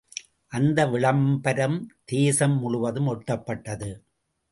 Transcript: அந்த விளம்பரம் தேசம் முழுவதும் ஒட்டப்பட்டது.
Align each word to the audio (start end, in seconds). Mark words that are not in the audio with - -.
அந்த 0.47 0.87
விளம்பரம் 0.87 1.77
தேசம் 2.05 2.57
முழுவதும் 2.59 3.07
ஒட்டப்பட்டது. 3.07 3.91